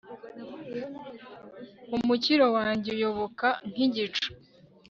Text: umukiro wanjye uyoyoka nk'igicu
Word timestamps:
umukiro 1.97 2.45
wanjye 2.57 2.87
uyoyoka 2.97 3.47
nk'igicu 3.69 4.27